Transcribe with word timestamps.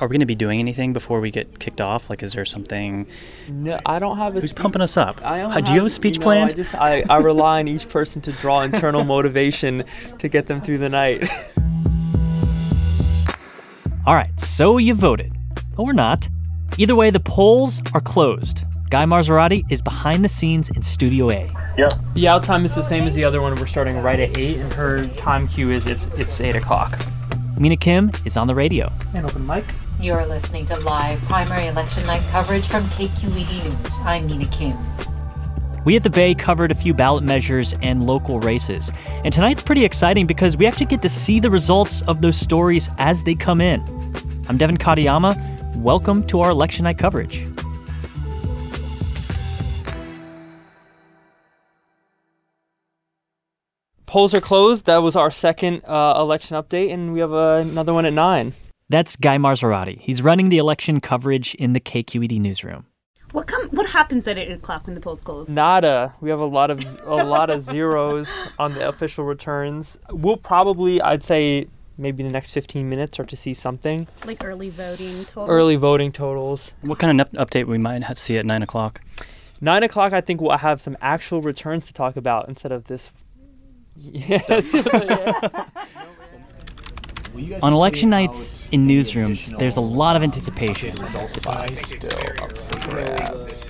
Are 0.00 0.08
we 0.08 0.14
going 0.14 0.20
to 0.20 0.26
be 0.26 0.34
doing 0.34 0.58
anything 0.58 0.92
before 0.92 1.20
we 1.20 1.30
get 1.30 1.60
kicked 1.60 1.80
off? 1.80 2.10
Like, 2.10 2.24
is 2.24 2.32
there 2.32 2.44
something? 2.44 3.06
No, 3.48 3.78
I 3.86 4.00
don't 4.00 4.18
have 4.18 4.36
a. 4.36 4.40
Who's 4.40 4.52
pumping 4.52 4.82
us 4.82 4.96
up? 4.96 5.24
I 5.24 5.38
don't 5.38 5.52
Uh, 5.52 5.60
do 5.60 5.70
you 5.70 5.78
have 5.78 5.86
a 5.86 5.90
speech 5.90 6.16
you 6.16 6.20
know, 6.20 6.24
planned? 6.24 6.50
I 6.50 6.54
just 6.54 6.74
I, 6.74 7.04
I 7.08 7.18
rely 7.18 7.60
on 7.60 7.68
each 7.68 7.88
person 7.88 8.20
to 8.22 8.32
draw 8.32 8.62
internal 8.62 9.04
motivation 9.14 9.84
to 10.18 10.28
get 10.28 10.48
them 10.48 10.60
through 10.60 10.78
the 10.78 10.88
night. 10.88 11.22
All 14.06 14.14
right, 14.14 14.38
so 14.40 14.78
you 14.78 14.94
voted. 14.94 15.32
Or 15.76 15.92
not. 15.92 16.28
Either 16.76 16.96
way, 16.96 17.10
the 17.10 17.20
polls 17.20 17.80
are 17.94 18.00
closed. 18.00 18.64
Guy 18.90 19.04
Marzorati 19.04 19.62
is 19.70 19.80
behind 19.80 20.24
the 20.24 20.28
scenes 20.28 20.70
in 20.70 20.82
Studio 20.82 21.30
A. 21.30 21.48
Yep. 21.78 21.92
The 22.14 22.26
out 22.26 22.42
time 22.42 22.64
is 22.64 22.74
the 22.74 22.82
same 22.82 23.04
as 23.04 23.14
the 23.14 23.22
other 23.22 23.40
one. 23.40 23.54
We're 23.54 23.68
starting 23.68 23.96
right 24.02 24.18
at 24.18 24.36
eight, 24.36 24.58
and 24.58 24.72
her 24.72 25.06
time 25.16 25.46
cue 25.46 25.70
is 25.70 25.86
it's 25.86 26.06
it's 26.18 26.40
eight 26.40 26.56
o'clock. 26.56 27.00
Mina 27.58 27.76
Kim 27.76 28.10
is 28.24 28.36
on 28.36 28.48
the 28.48 28.54
radio. 28.56 28.90
And 29.14 29.24
open 29.24 29.46
mic. 29.46 29.64
You're 30.00 30.26
listening 30.26 30.66
to 30.66 30.76
live 30.80 31.18
primary 31.22 31.68
election 31.68 32.04
night 32.04 32.22
coverage 32.30 32.66
from 32.66 32.84
KQED 32.88 33.64
News. 33.64 33.98
I'm 34.00 34.26
Mina 34.26 34.44
Kim. 34.46 34.76
We 35.84 35.96
at 35.96 36.02
the 36.02 36.10
Bay 36.10 36.34
covered 36.34 36.70
a 36.70 36.74
few 36.74 36.92
ballot 36.92 37.24
measures 37.24 37.74
and 37.80 38.04
local 38.04 38.40
races. 38.40 38.90
And 39.24 39.32
tonight's 39.32 39.62
pretty 39.62 39.84
exciting 39.84 40.26
because 40.26 40.56
we 40.56 40.66
actually 40.66 40.86
get 40.86 41.00
to 41.02 41.08
see 41.08 41.40
the 41.40 41.50
results 41.50 42.02
of 42.02 42.20
those 42.20 42.38
stories 42.38 42.90
as 42.98 43.22
they 43.22 43.34
come 43.34 43.60
in. 43.60 43.80
I'm 44.48 44.58
Devin 44.58 44.78
Katayama. 44.78 45.76
Welcome 45.76 46.26
to 46.26 46.40
our 46.40 46.50
election 46.50 46.84
night 46.84 46.98
coverage. 46.98 47.46
Polls 54.06 54.34
are 54.34 54.40
closed. 54.40 54.86
That 54.86 54.98
was 54.98 55.16
our 55.16 55.30
second 55.30 55.82
uh, 55.86 56.14
election 56.18 56.56
update, 56.56 56.92
and 56.92 57.12
we 57.12 57.20
have 57.20 57.32
uh, 57.32 57.62
another 57.62 57.94
one 57.94 58.04
at 58.04 58.12
nine. 58.12 58.54
That's 58.88 59.16
Guy 59.16 59.38
Marzorati. 59.38 59.98
He's 60.00 60.22
running 60.22 60.48
the 60.50 60.58
election 60.58 61.00
coverage 61.00 61.54
in 61.54 61.72
the 61.72 61.80
KQED 61.80 62.38
newsroom. 62.40 62.86
What 63.32 63.46
come? 63.48 63.68
What 63.70 63.88
happens 63.88 64.28
at 64.28 64.38
eight 64.38 64.52
o'clock 64.52 64.86
when 64.86 64.94
the 64.94 65.00
polls 65.00 65.20
close? 65.20 65.48
Nada. 65.48 66.14
We 66.20 66.30
have 66.30 66.38
a 66.40 66.44
lot 66.46 66.70
of 66.70 66.80
a 67.04 67.24
lot 67.24 67.50
of 67.50 67.62
zeros 67.62 68.28
on 68.58 68.74
the 68.74 68.86
official 68.86 69.24
returns. 69.24 69.98
We'll 70.10 70.36
probably, 70.36 71.00
I'd 71.00 71.24
say, 71.24 71.66
maybe 71.98 72.22
the 72.22 72.28
next 72.30 72.52
15 72.52 72.88
minutes 72.88 73.18
are 73.18 73.24
to 73.24 73.36
see 73.36 73.52
something. 73.54 74.06
Like 74.24 74.44
early 74.44 74.70
voting. 74.70 75.24
Totals? 75.24 75.48
Early 75.50 75.76
voting 75.76 76.12
totals. 76.12 76.74
What 76.82 76.98
kind 77.00 77.20
of 77.20 77.26
up- 77.34 77.50
update 77.50 77.66
we 77.66 77.78
might 77.78 78.04
have 78.04 78.16
to 78.16 78.22
see 78.22 78.36
at 78.36 78.46
9 78.46 78.62
o'clock? 78.62 79.00
Nine 79.60 79.82
o'clock, 79.82 80.12
I 80.12 80.20
think 80.20 80.40
we'll 80.40 80.58
have 80.58 80.80
some 80.80 80.96
actual 81.00 81.40
returns 81.40 81.86
to 81.86 81.92
talk 81.94 82.16
about 82.16 82.48
instead 82.48 82.70
of 82.72 82.84
this. 82.84 83.10
Yes. 83.96 84.74
On 87.62 87.72
election 87.72 88.10
nights 88.10 88.68
in 88.70 88.86
newsrooms, 88.86 89.56
there's 89.58 89.76
a 89.76 89.80
lot 89.80 90.14
of 90.16 90.22
anticipation. 90.22 90.94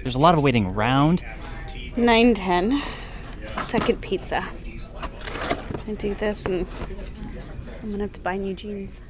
There's 0.03 0.15
a 0.15 0.19
lot 0.19 0.35
of 0.35 0.43
waiting 0.43 0.67
around. 0.67 1.23
Nine 1.97 2.35
ten. 2.35 2.83
Second 3.63 4.01
pizza. 4.03 4.45
I 5.87 5.93
do 5.93 6.15
this, 6.15 6.45
and 6.47 6.67
I'm 7.83 7.91
gonna 7.91 8.05
have 8.05 8.13
to 8.13 8.21
buy 8.21 8.37
new 8.37 8.55
jeans. 8.55 9.01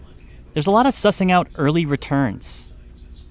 There's 0.53 0.67
a 0.67 0.71
lot 0.71 0.87
of 0.87 0.93
sussing 0.93 1.31
out 1.31 1.49
early 1.57 1.85
returns. 1.87 2.75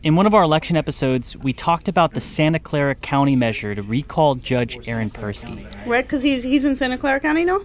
In 0.01 0.15
one 0.17 0.25
of 0.25 0.33
our 0.33 0.43
election 0.43 0.75
episodes, 0.75 1.37
we 1.37 1.53
talked 1.53 1.87
about 1.87 2.11
the 2.11 2.19
Santa 2.19 2.59
Clara 2.59 2.95
County 2.95 3.37
measure 3.37 3.73
to 3.75 3.81
recall 3.81 4.35
Judge 4.35 4.77
Aaron 4.87 5.09
Persky. 5.09 5.65
Right? 5.85 6.03
Because 6.03 6.23
he's 6.23 6.43
he's 6.43 6.65
in 6.65 6.75
Santa 6.75 6.97
Clara 6.97 7.21
County 7.21 7.45
now. 7.45 7.61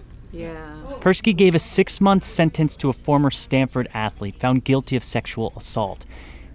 Persky 0.99 1.33
gave 1.35 1.55
a 1.55 1.59
six 1.59 2.01
month 2.01 2.25
sentence 2.25 2.75
to 2.77 2.89
a 2.89 2.93
former 2.93 3.31
Stanford 3.31 3.87
athlete 3.93 4.35
found 4.35 4.65
guilty 4.65 4.97
of 4.97 5.03
sexual 5.03 5.53
assault. 5.55 6.05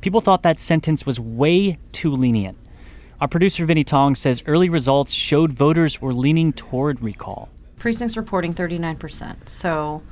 People 0.03 0.21
thought 0.21 0.43
that 0.43 0.61
sentence 0.61 1.07
was 1.07 1.19
way 1.19 1.79
too 1.93 2.11
lenient. 2.11 2.59
Our 3.23 3.29
producer 3.29 3.65
Vinnee 3.67 3.87
Tong 3.87 4.15
says 4.15 4.43
early 4.45 4.69
results 4.69 5.15
showed 5.15 5.55
voters 5.55 6.03
were 6.03 6.13
leaning 6.13 6.53
toward 6.53 7.03
recall. 7.03 7.49
Precincts 7.79 8.19
reporting 8.19 8.53
39%. 8.53 9.49
So 9.49 10.03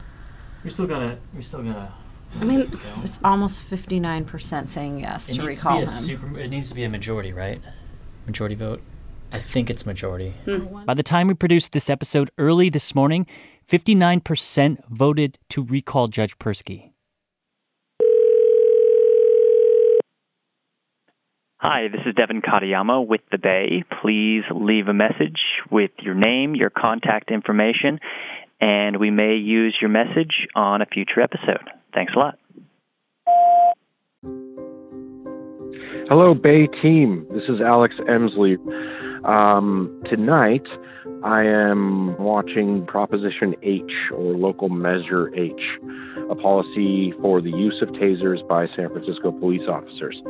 You're 0.65 0.71
still 0.71 0.87
gonna. 0.87 1.19
You're 1.34 1.42
still 1.42 1.62
gonna. 1.62 1.92
I 2.41 2.44
mean, 2.44 2.81
it's 3.04 3.19
almost 3.22 3.62
59% 3.69 4.69
saying 4.69 5.00
yes 5.00 5.26
to 5.26 5.42
recall 5.42 5.84
to 5.84 6.16
him. 6.16 6.37
it 6.37 6.48
needs 6.48 6.71
to 6.71 6.75
be 6.75 6.84
a 6.84 6.88
majority, 6.88 7.34
right? 7.34 7.60
Majority 8.25 8.54
vote. 8.54 8.81
I 9.31 9.38
think 9.38 9.69
it's 9.69 9.84
majority. 9.84 10.34
Hmm. 10.47 10.84
By 10.87 10.94
the 10.94 11.03
time 11.03 11.26
we 11.26 11.34
produced 11.34 11.72
this 11.72 11.91
episode 11.91 12.31
early 12.38 12.71
this 12.71 12.94
morning, 12.94 13.26
59% 13.72 14.84
voted 14.91 15.38
to 15.49 15.65
recall 15.65 16.06
Judge 16.06 16.38
Persky. 16.38 16.91
Hi, 21.56 21.88
this 21.91 22.03
is 22.05 22.15
Devin 22.15 22.43
Katayama 22.43 23.06
with 23.06 23.22
the 23.31 23.38
Bay. 23.38 23.83
Please 24.03 24.43
leave 24.55 24.88
a 24.88 24.93
message 24.93 25.41
with 25.71 25.91
your 26.03 26.15
name, 26.15 26.55
your 26.55 26.69
contact 26.69 27.31
information, 27.31 27.99
and 28.60 28.99
we 28.99 29.10
may 29.10 29.37
use 29.37 29.75
your 29.81 29.89
message 29.89 30.47
on 30.54 30.83
a 30.83 30.87
future 30.87 31.22
episode. 31.22 31.71
Thanks 31.94 32.12
a 32.15 32.19
lot. 32.19 32.39
Hello, 36.10 36.34
Bay 36.34 36.66
team. 36.83 37.27
This 37.31 37.44
is 37.49 37.62
Alex 37.65 37.94
Emslie. 38.06 38.59
Um, 39.25 40.03
tonight, 40.10 40.66
I 41.25 41.44
am 41.44 42.19
watching 42.19 42.84
Proposition 42.87 43.55
H, 43.62 43.83
or 44.12 44.34
Local 44.34 44.69
Measure 44.69 45.33
H, 45.37 45.62
a 46.28 46.34
policy 46.34 47.15
for 47.22 47.41
the 47.41 47.50
use 47.50 47.78
of 47.81 47.91
tasers 47.91 48.47
by 48.49 48.66
San 48.75 48.88
Francisco 48.88 49.31
police 49.31 49.62
officers. 49.69 50.21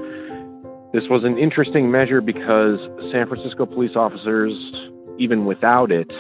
This 0.93 1.05
was 1.09 1.25
an 1.25 1.39
interesting 1.39 1.91
measure 1.91 2.21
because 2.21 2.79
San 3.11 3.27
Francisco 3.27 3.65
police 3.65 3.97
officers, 3.97 4.53
even 5.19 5.47
without 5.47 5.91
it, 5.91 6.13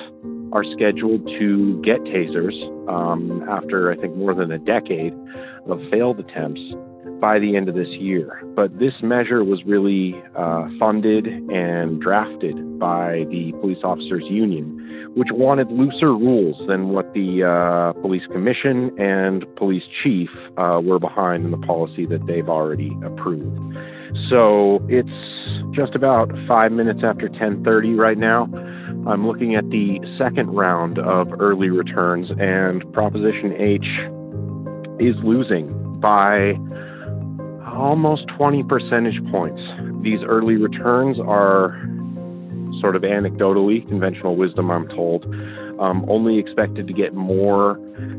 are 0.52 0.64
scheduled 0.72 1.26
to 1.38 1.82
get 1.82 2.00
tasers 2.04 2.56
um, 2.88 3.46
after, 3.50 3.92
I 3.92 3.96
think, 3.96 4.16
more 4.16 4.34
than 4.34 4.50
a 4.50 4.58
decade 4.58 5.12
of 5.68 5.80
failed 5.90 6.18
attempts 6.18 6.62
by 7.20 7.38
the 7.38 7.56
end 7.56 7.68
of 7.68 7.74
this 7.74 7.88
year. 7.98 8.42
But 8.54 8.78
this 8.78 8.92
measure 9.02 9.44
was 9.44 9.62
really 9.66 10.14
uh, 10.36 10.68
funded 10.78 11.26
and 11.26 12.00
drafted 12.00 12.78
by 12.78 13.24
the 13.30 13.52
Police 13.60 13.78
Officers 13.84 14.24
Union, 14.28 15.12
which 15.14 15.28
wanted 15.30 15.70
looser 15.70 16.12
rules 16.12 16.56
than 16.66 16.88
what 16.88 17.12
the 17.14 17.44
uh, 17.44 18.00
Police 18.00 18.26
Commission 18.32 18.90
and 18.98 19.44
Police 19.56 19.84
Chief 20.02 20.28
uh, 20.56 20.80
were 20.82 20.98
behind 20.98 21.44
in 21.44 21.50
the 21.50 21.64
policy 21.66 22.06
that 22.06 22.26
they've 22.26 22.48
already 22.48 22.90
approved. 23.04 23.58
So 24.28 24.80
it's 24.88 25.08
just 25.74 25.94
about 25.94 26.30
five 26.46 26.72
minutes 26.72 27.00
after 27.04 27.28
10:30 27.28 27.96
right 27.96 28.18
now. 28.18 28.48
I'm 29.06 29.26
looking 29.26 29.56
at 29.56 29.68
the 29.70 29.98
second 30.18 30.50
round 30.50 30.98
of 30.98 31.28
early 31.40 31.70
returns, 31.70 32.30
and 32.38 32.80
Proposition 32.92 33.52
H 33.58 33.86
is 35.00 35.16
losing 35.24 35.98
by 36.00 36.54
almost 37.72 38.26
20 38.36 38.62
percentage 38.64 39.20
points. 39.30 39.60
These 40.02 40.20
early 40.26 40.56
returns 40.56 41.18
are 41.20 41.80
sort 42.80 42.96
of 42.96 43.02
anecdotally, 43.02 43.86
conventional 43.88 44.36
wisdom, 44.36 44.70
I'm 44.70 44.88
told, 44.88 45.24
um, 45.80 46.04
only 46.08 46.38
expected 46.38 46.86
to 46.88 46.92
get 46.92 47.14
more 47.14 47.76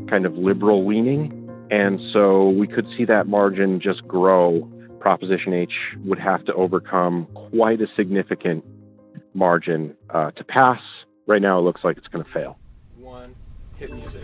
kind 0.08 0.26
of 0.26 0.34
liberal 0.34 0.86
leaning. 0.88 1.40
And 1.70 2.00
so 2.12 2.50
we 2.50 2.66
could 2.66 2.86
see 2.96 3.04
that 3.04 3.26
margin 3.26 3.80
just 3.80 4.06
grow 4.06 4.68
Proposition 5.00 5.52
H 5.52 5.72
would 6.06 6.18
have 6.18 6.44
to 6.46 6.54
overcome 6.54 7.28
quite 7.34 7.82
a 7.82 7.86
significant 7.94 8.64
margin 9.34 9.94
uh, 10.08 10.30
to 10.30 10.44
pass. 10.44 10.80
Right 11.26 11.42
now, 11.42 11.58
it 11.58 11.62
looks 11.62 11.82
like 11.84 11.98
it's 11.98 12.08
going 12.08 12.24
to 12.24 12.30
fail. 12.32 12.58
One, 12.96 13.34
hit 13.76 13.92
music. 13.92 14.22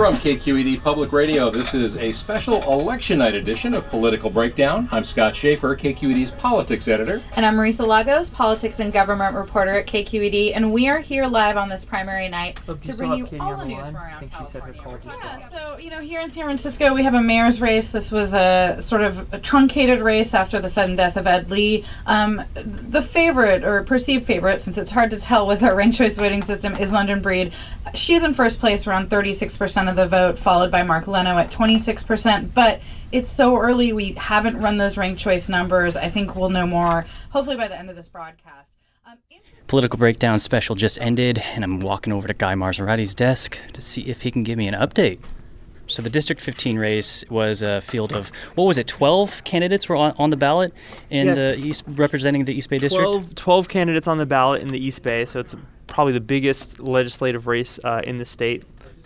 From 0.00 0.14
KQED 0.14 0.82
Public 0.82 1.12
Radio, 1.12 1.50
this 1.50 1.74
is 1.74 1.94
a 1.96 2.10
special 2.12 2.62
election 2.62 3.18
night 3.18 3.34
edition 3.34 3.74
of 3.74 3.86
Political 3.90 4.30
Breakdown. 4.30 4.88
I'm 4.90 5.04
Scott 5.04 5.36
Shafer, 5.36 5.76
KQED's 5.76 6.30
politics 6.30 6.88
editor. 6.88 7.20
And 7.36 7.44
I'm 7.44 7.54
Marisa 7.54 7.86
Lagos, 7.86 8.30
politics 8.30 8.80
and 8.80 8.94
government 8.94 9.36
reporter 9.36 9.72
at 9.72 9.86
KQED, 9.86 10.52
and 10.54 10.72
we 10.72 10.88
are 10.88 11.00
here 11.00 11.26
live 11.26 11.58
on 11.58 11.68
this 11.68 11.84
primary 11.84 12.28
night 12.28 12.58
to 12.66 12.94
bring 12.94 13.12
you 13.12 13.28
all 13.38 13.58
the 13.58 13.66
news 13.66 13.84
from 13.84 13.96
around 13.96 14.32
California. 14.32 15.00
Yeah, 15.04 15.48
so, 15.50 15.76
you 15.76 15.90
know, 15.90 16.00
here 16.00 16.22
in 16.22 16.30
San 16.30 16.44
Francisco, 16.44 16.94
we 16.94 17.02
have 17.02 17.12
a 17.12 17.20
mayor's 17.20 17.60
race. 17.60 17.90
This 17.90 18.10
was 18.10 18.32
a 18.32 18.78
sort 18.80 19.02
of 19.02 19.30
a 19.34 19.38
truncated 19.38 20.00
race 20.00 20.32
after 20.32 20.60
the 20.60 20.70
sudden 20.70 20.96
death 20.96 21.18
of 21.18 21.26
Ed 21.26 21.50
Lee. 21.50 21.84
Um, 22.06 22.42
the 22.54 23.02
favorite, 23.02 23.64
or 23.64 23.82
perceived 23.82 24.24
favorite, 24.24 24.60
since 24.60 24.78
it's 24.78 24.92
hard 24.92 25.10
to 25.10 25.20
tell 25.20 25.46
with 25.46 25.62
our 25.62 25.76
ranked 25.76 25.98
choice 25.98 26.16
voting 26.16 26.42
system, 26.42 26.74
is 26.76 26.90
London 26.90 27.20
Breed. 27.20 27.52
She's 27.92 28.22
in 28.22 28.32
first 28.32 28.60
place, 28.60 28.86
around 28.86 29.10
36% 29.10 29.89
of 29.90 29.96
the 29.96 30.06
vote, 30.06 30.38
followed 30.38 30.70
by 30.70 30.82
Mark 30.82 31.06
Leno 31.06 31.36
at 31.38 31.50
26%. 31.50 32.54
But 32.54 32.80
it's 33.12 33.28
so 33.28 33.56
early, 33.58 33.92
we 33.92 34.12
haven't 34.12 34.58
run 34.58 34.76
those 34.78 34.96
ranked 34.96 35.20
choice 35.20 35.48
numbers. 35.48 35.96
I 35.96 36.08
think 36.08 36.34
we'll 36.36 36.48
know 36.50 36.66
more, 36.66 37.04
hopefully, 37.30 37.56
by 37.56 37.68
the 37.68 37.78
end 37.78 37.90
of 37.90 37.96
this 37.96 38.08
broadcast. 38.08 38.70
Um, 39.06 39.18
Political 39.66 39.98
Breakdown 39.98 40.38
special 40.38 40.74
just 40.76 40.98
ended, 41.00 41.38
and 41.38 41.62
I'm 41.64 41.80
walking 41.80 42.12
over 42.12 42.26
to 42.28 42.34
Guy 42.34 42.54
Marzorati's 42.54 43.14
desk 43.14 43.58
to 43.72 43.80
see 43.80 44.02
if 44.02 44.22
he 44.22 44.30
can 44.30 44.42
give 44.42 44.56
me 44.58 44.66
an 44.68 44.74
update. 44.74 45.18
So 45.86 46.02
the 46.02 46.10
District 46.10 46.40
15 46.40 46.78
race 46.78 47.24
was 47.28 47.62
a 47.62 47.80
field 47.80 48.12
of 48.12 48.30
what 48.54 48.64
was 48.64 48.78
it? 48.78 48.86
12 48.86 49.42
candidates 49.42 49.88
were 49.88 49.96
on, 49.96 50.14
on 50.18 50.30
the 50.30 50.36
ballot 50.36 50.72
in 51.10 51.26
Yes. 51.28 51.36
the 51.36 51.58
East, 51.58 51.84
representing 51.88 52.44
the 52.44 52.54
East 52.54 52.70
Bay 52.70 52.78
District. 52.78 53.04
12, 53.04 53.34
12 53.34 53.68
candidates 53.68 54.06
on 54.06 54.18
the 54.18 54.26
ballot 54.26 54.62
in 54.62 54.68
the 54.68 54.78
East 54.78 55.02
Bay, 55.02 55.24
so 55.24 55.40
it's 55.40 55.56
probably 55.88 56.12
the 56.12 56.20
biggest 56.20 56.78
legislative 56.78 57.48
race 57.48 57.80
uh, 57.82 58.02
in 58.04 58.18
the 58.18 58.24
state, 58.24 58.62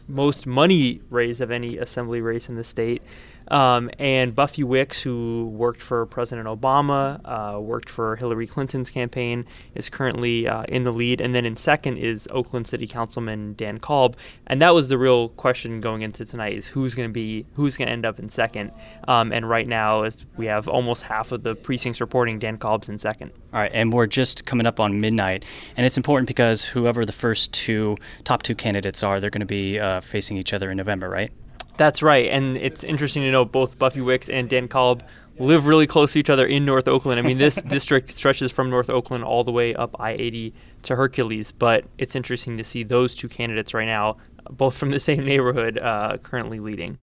most 0.08 0.46
money 0.46 1.00
raised 1.10 1.40
of 1.40 1.50
any 1.50 1.78
assembly 1.78 2.20
race 2.20 2.48
in 2.48 2.56
the 2.56 2.64
state. 2.64 3.02
Um, 3.49 3.91
and 3.99 4.35
Buffy 4.35 4.64
Wicks, 4.64 5.02
who 5.02 5.50
worked 5.52 5.82
for 5.82 6.06
President 6.06 6.46
Obama, 6.46 7.20
uh, 7.25 7.61
worked 7.61 7.88
for 7.88 8.17
Hillary 8.17 8.46
Clinton's 8.46 8.91
campaign, 8.91 9.44
is 9.75 9.88
currently 9.88 10.49
uh, 10.49 10.64
in 10.64 10.85
the 10.85 10.93
lead. 10.93 11.20
And 11.20 11.35
then 11.35 11.44
in 11.44 11.56
second 11.56 11.99
is 11.99 12.29
Oakland 12.31 12.67
City 12.67 12.87
Councilman 12.87 13.55
Dan 13.55 13.79
Kalb. 13.79 14.17
And 14.46 14.61
that 14.62 14.75
was 14.75 14.88
the 14.88 14.99
real 14.99 15.29
question 15.31 15.81
going 15.81 16.02
into 16.02 16.25
tonight: 16.25 16.55
is 16.55 16.69
who's 16.69 16.94
going 16.94 17.08
to 17.08 17.12
be 17.12 17.46
who's 17.55 17.76
going 17.76 17.87
to 17.87 17.93
end 17.93 18.06
up 18.06 18.19
in 18.19 18.29
second? 18.29 18.73
Um, 19.08 19.32
and 19.32 19.49
right 19.49 19.69
now, 19.69 20.02
as 20.02 20.25
we 20.37 20.46
have 20.46 20.69
almost 20.69 21.05
half 21.05 21.32
of 21.32 21.43
the 21.43 21.55
precincts 21.55 22.00
reporting, 22.00 22.38
Dan 22.38 22.58
Kalb's 22.58 22.88
in 22.88 22.99
second. 22.99 23.32
All 23.52 23.61
right, 23.61 23.70
and 23.73 23.93
we're 23.93 24.06
just 24.06 24.46
coming 24.46 24.67
up 24.67 24.81
on 24.81 25.00
midnight, 25.00 25.44
and 25.76 25.87
it's 25.87 25.96
important 25.96 26.26
because 26.26 26.64
whoever 26.64 27.05
the 27.05 27.12
first 27.12 27.52
two 27.52 27.96
top 28.25 28.43
two 28.43 28.55
candidates 28.55 29.02
are, 29.02 29.20
they're 29.20 29.31
going 29.31 29.41
to 29.41 29.46
be 29.46 29.79
uh, 29.79 30.00
facing 30.00 30.37
each 30.37 30.52
other 30.52 30.70
in 30.70 30.76
November, 30.76 31.08
right? 31.08 31.31
That's 31.76 32.02
right, 32.02 32.30
and 32.30 32.56
it's 32.56 32.84
interesting 32.84 33.22
to 33.24 33.32
know 33.32 33.44
both 33.44 33.78
Buffy 33.78 34.00
Wicks 34.00 34.28
and 34.28 34.48
Dan 34.48 34.68
Kalb 34.68 35.02
live 35.38 35.66
really 35.66 35.86
close 35.86 36.12
to 36.12 36.20
each 36.20 36.30
other 36.30 36.46
in 36.46 36.64
North 36.64 36.86
Oakland. 36.86 37.18
I 37.18 37.22
mean, 37.22 37.38
this 37.38 37.56
district 37.62 38.12
stretches 38.12 38.52
from 38.52 38.70
North 38.70 38.88
Oakland 38.88 39.24
all 39.24 39.42
the 39.42 39.50
way 39.50 39.74
up 39.74 39.96
I-80 39.98 40.52
to 40.82 40.96
Hercules, 40.96 41.50
but 41.52 41.84
it's 41.98 42.14
interesting 42.14 42.56
to 42.58 42.64
see 42.64 42.84
those 42.84 43.14
two 43.14 43.28
candidates 43.28 43.74
right 43.74 43.86
now, 43.86 44.18
both 44.50 44.76
from 44.76 44.90
the 44.90 45.00
same 45.00 45.24
neighborhood, 45.24 45.78
uh, 45.78 46.16
currently 46.18 46.60
leading. 46.60 46.98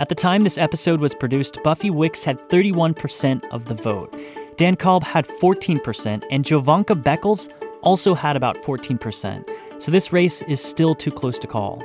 At 0.00 0.08
the 0.08 0.14
time 0.14 0.42
this 0.42 0.58
episode 0.58 1.00
was 1.00 1.14
produced, 1.14 1.62
Buffy 1.62 1.90
Wicks 1.90 2.24
had 2.24 2.48
31% 2.48 3.44
of 3.50 3.66
the 3.66 3.74
vote. 3.74 4.14
Dan 4.56 4.76
Kalb 4.76 5.02
had 5.02 5.26
14%, 5.26 6.24
and 6.30 6.44
Jovanka 6.44 7.00
Beckles 7.00 7.52
also 7.82 8.14
had 8.14 8.36
about 8.36 8.56
14%. 8.62 9.48
So 9.78 9.90
this 9.90 10.12
race 10.12 10.42
is 10.42 10.62
still 10.62 10.94
too 10.94 11.10
close 11.10 11.38
to 11.40 11.46
call. 11.46 11.82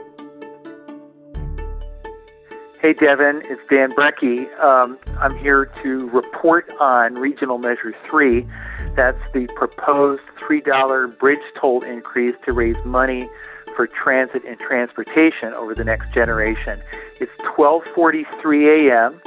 Hey, 2.81 2.93
Devin, 2.93 3.41
it's 3.43 3.59
Dan 3.69 3.91
Brekke. 3.91 4.57
Um, 4.57 4.97
I'm 5.19 5.37
here 5.37 5.65
to 5.83 6.09
report 6.11 6.71
on 6.79 7.15
Regional 7.15 7.57
Measure 7.57 7.93
3. 8.09 8.47
That's 8.95 9.19
the 9.33 9.47
proposed 9.53 10.21
$3 10.39 11.19
bridge 11.19 11.41
toll 11.59 11.83
increase 11.83 12.35
to 12.45 12.53
raise 12.53 12.77
money 12.85 13.29
for 13.75 13.85
transit 13.85 14.45
and 14.47 14.57
transportation 14.59 15.53
over 15.53 15.75
the 15.75 15.83
next 15.83 16.13
generation. 16.13 16.81
It's 17.19 17.33
12:43 17.57 18.87
a.m. 18.87 19.21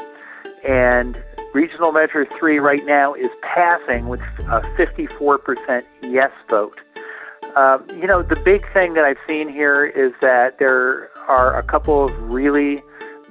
and 0.66 1.22
Regional 1.52 1.92
Measure 1.92 2.24
3 2.24 2.58
right 2.58 2.86
now 2.86 3.12
is 3.12 3.28
passing 3.42 4.08
with 4.08 4.22
a 4.48 4.62
54% 4.78 5.82
yes 6.00 6.30
vote. 6.48 6.80
Um, 7.54 7.84
you 8.00 8.06
know, 8.06 8.22
the 8.22 8.40
big 8.46 8.64
thing 8.72 8.94
that 8.94 9.04
I've 9.04 9.20
seen 9.28 9.50
here 9.50 9.84
is 9.84 10.14
that 10.22 10.58
there 10.58 11.10
are 11.28 11.58
a 11.58 11.62
couple 11.62 12.06
of 12.06 12.18
really 12.22 12.82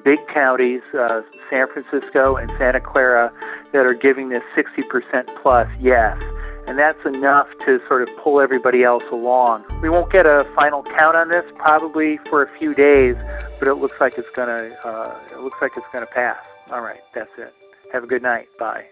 big 0.03 0.19
counties, 0.27 0.81
uh, 0.97 1.21
San 1.49 1.67
Francisco 1.67 2.35
and 2.35 2.49
Santa 2.57 2.79
Clara, 2.79 3.31
that 3.73 3.85
are 3.85 3.93
giving 3.93 4.29
this 4.29 4.43
60% 4.55 5.41
plus 5.41 5.67
yes. 5.79 6.21
And 6.67 6.77
that's 6.77 7.03
enough 7.05 7.47
to 7.65 7.79
sort 7.87 8.03
of 8.03 8.09
pull 8.17 8.39
everybody 8.39 8.83
else 8.83 9.03
along. 9.11 9.65
We 9.81 9.89
won't 9.89 10.11
get 10.11 10.25
a 10.25 10.45
final 10.55 10.83
count 10.83 11.15
on 11.15 11.29
this 11.29 11.45
probably 11.55 12.19
for 12.29 12.43
a 12.43 12.57
few 12.57 12.73
days, 12.75 13.15
but 13.59 13.67
it 13.67 13.75
looks 13.75 13.95
like 13.99 14.13
it's 14.17 14.29
gonna 14.35 14.75
uh, 14.83 15.19
it 15.31 15.39
looks 15.39 15.57
like 15.61 15.71
it's 15.75 15.87
gonna 15.91 16.05
pass. 16.05 16.37
All 16.71 16.81
right, 16.81 17.01
that's 17.15 17.31
it. 17.37 17.53
Have 17.91 18.03
a 18.03 18.07
good 18.07 18.21
night. 18.21 18.47
Bye. 18.59 18.85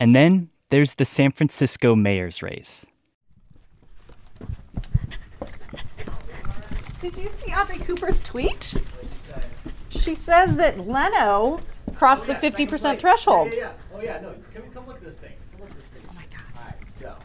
And 0.00 0.16
then 0.16 0.50
there's 0.70 0.94
the 0.94 1.04
San 1.04 1.30
Francisco 1.30 1.94
mayor's 1.94 2.42
race. 2.42 2.84
Did 7.02 7.16
you 7.16 7.28
see 7.44 7.52
Audrey 7.52 7.78
Cooper's 7.78 8.20
tweet? 8.20 8.74
She 9.88 10.14
says 10.14 10.54
that 10.54 10.78
Leno 10.78 11.58
crossed 11.96 12.28
the 12.28 12.34
50% 12.34 13.00
threshold. 13.00 13.52
Yeah. 13.56 13.72
Oh 13.92 14.00
yeah, 14.00 14.20
no. 14.20 14.36
Come, 14.54 14.62
come 14.72 14.86
look 14.86 14.98
at 14.98 15.02
this 15.02 15.16
thing. 15.16 15.32
Come 15.50 15.62
look 15.62 15.70
at 15.70 15.76
this 15.76 15.86
thing. 15.86 16.02
Oh 16.08 16.14
my 16.14 16.22
god. 16.30 16.44
All 16.56 16.62
right, 16.64 16.76
so 17.00 17.16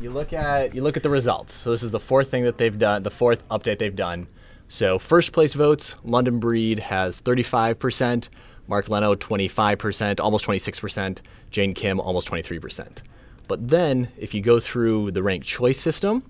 you 0.00 0.10
look 0.10 0.32
at 0.32 0.72
you 0.72 0.84
look 0.84 0.96
at 0.96 1.02
the 1.02 1.10
results. 1.10 1.52
So 1.52 1.72
this 1.72 1.82
is 1.82 1.90
the 1.90 1.98
fourth 1.98 2.30
thing 2.30 2.44
that 2.44 2.58
they've 2.58 2.78
done, 2.78 3.02
the 3.02 3.10
fourth 3.10 3.46
update 3.48 3.80
they've 3.80 3.94
done. 3.94 4.28
So 4.68 5.00
first 5.00 5.32
place 5.32 5.52
votes, 5.52 5.96
London 6.04 6.38
Breed 6.38 6.78
has 6.78 7.20
35%, 7.20 8.28
Mark 8.68 8.88
Leno 8.88 9.16
25%, 9.16 10.20
almost 10.20 10.46
26%, 10.46 11.18
Jane 11.50 11.74
Kim 11.74 11.98
almost 11.98 12.28
23%. 12.28 13.02
But 13.48 13.68
then 13.68 14.12
if 14.16 14.32
you 14.32 14.40
go 14.40 14.60
through 14.60 15.10
the 15.10 15.24
ranked 15.24 15.46
choice 15.46 15.80
system 15.80 16.22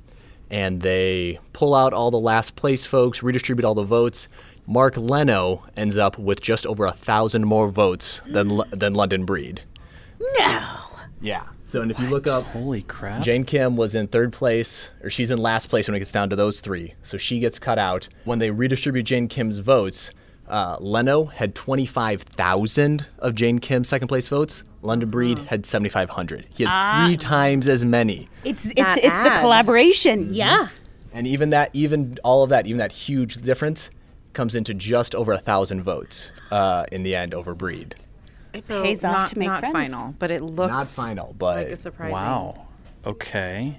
and 0.53 0.83
they 0.83 1.41
pull 1.55 1.75
out 1.75 1.95
all 1.95 2.11
the 2.13 2.21
last 2.21 2.55
place 2.55 2.85
folks, 2.85 3.23
redistribute 3.23 3.65
all 3.65 3.75
the 3.75 3.83
votes, 3.83 4.29
Mark 4.67 4.97
Leno 4.97 5.65
ends 5.77 5.97
up 5.97 6.19
with 6.19 6.41
just 6.41 6.67
over 6.67 6.85
a 6.85 6.93
thousand 6.93 7.47
more 7.47 7.69
votes 7.69 8.21
than 8.27 8.61
than 8.71 8.95
London 8.95 9.25
Breed. 9.25 9.63
No. 10.39 10.77
Yeah. 11.21 11.45
So 11.65 11.81
and 11.81 11.91
if 11.91 11.99
you 11.99 12.07
look 12.09 12.29
up, 12.29 12.45
holy 12.45 12.83
crap, 12.83 13.23
Jane 13.23 13.45
Kim 13.45 13.77
was 13.77 13.95
in 13.95 14.07
third 14.07 14.33
place, 14.33 14.91
or 15.03 15.09
she's 15.09 15.31
in 15.31 15.39
last 15.39 15.71
place 15.71 15.89
when 15.89 15.95
it 15.95 16.01
gets 16.01 16.13
down 16.13 16.29
to 16.31 16.37
those 16.37 16.61
three. 16.61 16.95
So 17.03 17.17
she 17.17 17.41
gets 17.41 17.59
cut 17.59 17.79
out. 17.79 18.09
When 18.25 18.39
they 18.39 18.51
redistribute 18.51 19.07
Jane 19.07 19.27
Kim's 19.27 19.59
votes, 19.59 20.11
uh, 20.47 20.77
Leno 20.81 21.25
had 21.25 21.55
25,000 21.55 23.07
of 23.19 23.35
Jane 23.35 23.59
Kim's 23.59 23.89
second 23.89 24.09
place 24.09 24.29
votes. 24.29 24.65
London 24.83 25.11
Breed 25.11 25.39
had 25.47 25.65
7,500. 25.65 26.47
He 26.55 26.65
had 26.65 26.71
Ah. 26.73 27.05
three 27.07 27.17
times 27.17 27.69
as 27.69 27.85
many. 27.85 28.29
It's 28.45 28.67
it's 28.67 28.97
it's 28.97 29.23
the 29.23 29.37
collaboration. 29.41 30.35
Yeah. 30.35 30.69
And 31.15 31.27
even 31.27 31.51
that, 31.51 31.71
even 31.73 32.19
all 32.25 32.43
of 32.43 32.51
that, 32.51 32.67
even 32.67 32.79
that 32.79 32.93
huge 32.93 33.37
difference 33.37 33.91
comes 34.33 34.55
into 34.55 34.73
just 34.75 35.15
over 35.15 35.33
a 35.33 35.39
thousand 35.39 35.83
votes 35.83 36.33
uh, 36.51 36.85
in 36.91 37.03
the 37.03 37.15
end 37.15 37.35
over 37.35 37.55
Breed. 37.55 37.95
It 38.55 38.65
So 38.65 38.83
pays 38.83 39.05
off 39.05 39.13
not- 39.19 39.27
to 39.29 39.39
make 39.39 39.49
not 39.49 39.61
friends. 39.61 39.73
final, 39.93 40.15
but 40.19 40.31
it 40.31 40.43
looks 40.43 40.73
Not 40.73 41.07
final, 41.07 41.35
but 41.39 41.57
like 41.59 41.67
a 41.69 41.77
surprising. 41.77 42.13
Wow. 42.13 42.67
Okay. 43.07 43.79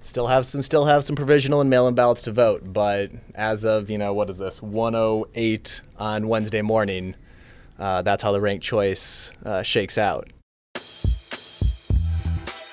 Still 0.00 0.28
have 0.28 0.46
some 0.46 0.62
still 0.62 0.84
have 0.84 1.04
some 1.04 1.16
provisional 1.16 1.60
and 1.60 1.68
mail-in 1.68 1.94
ballots 1.94 2.22
to 2.22 2.32
vote, 2.32 2.62
but 2.72 3.10
as 3.34 3.64
of 3.64 3.90
you 3.90 3.98
know 3.98 4.12
what 4.14 4.30
is 4.30 4.38
this 4.38 4.62
108 4.62 5.80
on 5.98 6.28
Wednesday 6.28 6.62
morning, 6.62 7.14
uh, 7.78 8.02
that's 8.02 8.22
how 8.22 8.32
the 8.32 8.40
ranked 8.40 8.64
choice 8.64 9.32
uh, 9.44 9.62
shakes 9.62 9.98
out. 9.98 10.28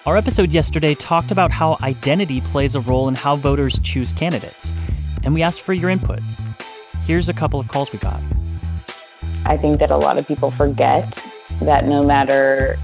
Our 0.05 0.17
episode 0.17 0.51
yesterday 0.51 0.93
talked 0.93 1.31
about 1.31 1.49
how 1.49 1.77
identity 1.81 2.41
plays 2.41 2.75
a 2.75 2.79
role 2.79 3.07
in 3.07 3.15
how 3.15 3.35
voters 3.35 3.79
choose 3.79 4.11
candidates, 4.11 4.75
and 5.23 5.33
we 5.33 5.41
asked 5.41 5.61
for 5.61 5.73
your 5.73 5.89
input. 5.89 6.19
Here's 7.05 7.27
a 7.27 7.33
couple 7.33 7.59
of 7.59 7.67
calls 7.67 7.91
we 7.91 7.99
got. 7.99 8.19
I 9.45 9.57
think 9.57 9.79
that 9.79 9.91
a 9.91 9.97
lot 9.97 10.17
of 10.17 10.27
people 10.27 10.51
forget 10.51 11.11
that 11.61 11.85
no 11.85 12.05
matter 12.05 12.77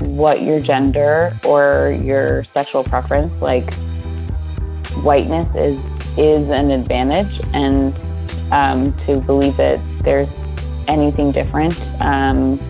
what 0.00 0.42
your 0.42 0.60
gender 0.60 1.36
or 1.44 1.98
your 2.02 2.44
sexual 2.44 2.84
preference, 2.84 3.32
like 3.40 3.72
whiteness 5.02 5.48
is 5.56 5.78
is 6.16 6.48
an 6.50 6.70
advantage, 6.70 7.40
and 7.52 7.92
um, 8.52 8.92
to 9.06 9.18
believe 9.18 9.56
that 9.56 9.80
there's 10.02 10.28
anything 10.88 11.32
different, 11.32 11.80
um, 12.00 12.60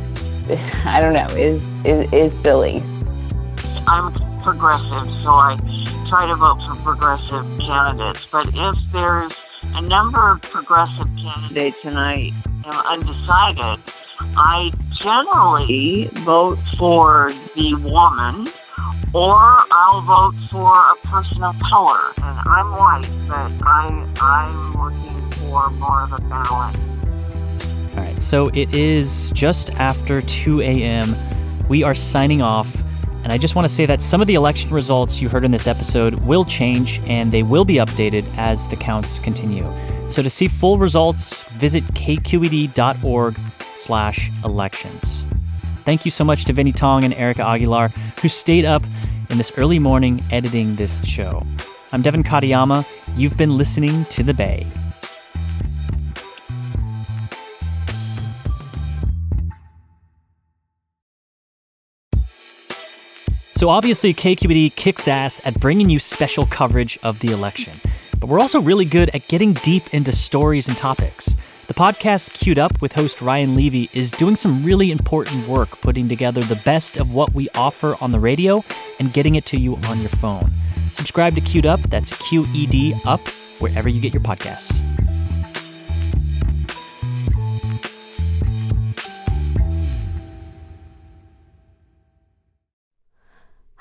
I 0.84 1.00
don't 1.00 1.14
know, 1.14 1.26
is, 1.36 1.62
is 1.84 2.12
is 2.12 2.42
silly. 2.42 2.82
I'm 3.86 4.12
progressive, 4.42 5.10
so 5.22 5.30
I 5.30 5.56
try 6.08 6.26
to 6.26 6.34
vote 6.34 6.60
for 6.66 6.76
progressive 6.82 7.46
candidates. 7.60 8.26
But 8.26 8.48
if 8.54 8.92
there's 8.92 9.38
a 9.74 9.82
number 9.82 10.30
of 10.30 10.42
progressive 10.42 11.08
candidates 11.16 11.84
and 11.84 11.98
I 11.98 12.30
am 12.64 13.00
undecided, 13.00 13.82
I 14.36 14.70
generally 14.92 16.08
vote 16.12 16.58
for 16.78 17.32
the 17.54 17.74
woman 17.76 18.46
or 19.14 19.36
I'll 19.70 20.00
vote 20.00 20.34
for 20.50 20.74
a 20.74 20.96
person 21.06 21.42
of 21.42 21.58
color. 21.60 22.12
And 22.16 22.38
I'm 22.48 22.70
white, 22.72 23.08
but 23.28 23.52
I, 23.66 24.06
I'm 24.20 24.72
looking 24.82 25.30
for 25.32 25.70
more 25.70 26.02
of 26.02 26.12
a 26.12 26.20
balance. 26.22 26.93
Right, 28.14 28.22
so 28.22 28.48
it 28.54 28.72
is 28.72 29.32
just 29.32 29.74
after 29.74 30.22
2 30.22 30.60
a.m. 30.60 31.16
We 31.68 31.82
are 31.82 31.94
signing 31.94 32.42
off. 32.42 32.72
And 33.24 33.32
I 33.32 33.38
just 33.38 33.56
want 33.56 33.66
to 33.66 33.74
say 33.74 33.86
that 33.86 34.00
some 34.00 34.20
of 34.20 34.28
the 34.28 34.34
election 34.34 34.70
results 34.70 35.20
you 35.20 35.28
heard 35.28 35.44
in 35.44 35.50
this 35.50 35.66
episode 35.66 36.14
will 36.24 36.44
change 36.44 37.00
and 37.08 37.32
they 37.32 37.42
will 37.42 37.64
be 37.64 37.76
updated 37.76 38.24
as 38.36 38.68
the 38.68 38.76
counts 38.76 39.18
continue. 39.18 39.68
So 40.10 40.22
to 40.22 40.30
see 40.30 40.46
full 40.46 40.78
results, 40.78 41.42
visit 41.54 41.82
kqed.org 41.84 43.36
slash 43.76 44.30
elections. 44.44 45.24
Thank 45.82 46.04
you 46.04 46.12
so 46.12 46.24
much 46.24 46.44
to 46.44 46.52
Vinnee 46.52 46.76
Tong 46.76 47.02
and 47.02 47.14
Erika 47.14 47.42
Aguilar, 47.42 47.88
who 48.22 48.28
stayed 48.28 48.64
up 48.64 48.84
in 49.28 49.38
this 49.38 49.50
early 49.58 49.80
morning 49.80 50.22
editing 50.30 50.76
this 50.76 51.04
show. 51.04 51.44
I'm 51.92 52.02
Devin 52.02 52.22
Katayama. 52.22 52.86
You've 53.16 53.36
been 53.36 53.56
listening 53.56 54.04
to 54.06 54.22
The 54.22 54.34
Bay. 54.34 54.66
So 63.56 63.68
obviously, 63.68 64.12
KQED 64.12 64.74
kicks 64.74 65.06
ass 65.06 65.40
at 65.46 65.60
bringing 65.60 65.88
you 65.88 65.98
special 65.98 66.44
coverage 66.46 66.98
of 67.02 67.20
the 67.20 67.30
election. 67.30 67.72
But 68.18 68.28
we're 68.28 68.40
also 68.40 68.60
really 68.60 68.84
good 68.84 69.10
at 69.14 69.28
getting 69.28 69.52
deep 69.52 69.94
into 69.94 70.12
stories 70.12 70.66
and 70.68 70.76
topics. 70.76 71.36
The 71.66 71.74
podcast 71.74 72.30
Q'ed 72.30 72.58
Up 72.58 72.82
with 72.82 72.92
host 72.92 73.22
Ryan 73.22 73.54
Levi 73.54 73.86
is 73.96 74.10
doing 74.10 74.36
some 74.36 74.64
really 74.64 74.90
important 74.90 75.48
work 75.48 75.80
putting 75.80 76.08
together 76.08 76.42
the 76.42 76.60
best 76.64 76.98
of 76.98 77.14
what 77.14 77.32
we 77.32 77.48
offer 77.54 77.96
on 78.00 78.12
the 78.12 78.20
radio 78.20 78.62
and 78.98 79.12
getting 79.12 79.36
it 79.36 79.46
to 79.46 79.56
you 79.56 79.76
on 79.88 80.00
your 80.00 80.10
phone. 80.10 80.50
Subscribe 80.92 81.34
to 81.36 81.40
Q'ed 81.40 81.64
Up, 81.64 81.80
that's 81.80 82.16
Q 82.28 82.46
E 82.54 82.66
D 82.66 82.94
Up, 83.06 83.26
wherever 83.60 83.88
you 83.88 84.00
get 84.00 84.12
your 84.12 84.22
podcasts. 84.22 84.93